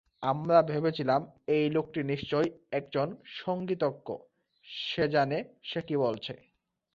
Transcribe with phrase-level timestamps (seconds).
[0.23, 1.21] আমরা ভেবেছিলাম
[1.55, 3.07] এই লোকটি নিশ্চয়ই একজন
[3.39, 4.07] সঙ্গীতজ্ঞ;
[4.83, 5.37] সে জানে
[5.63, 6.33] সে কী বলছে।